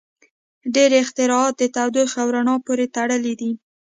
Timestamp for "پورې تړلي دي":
2.65-3.51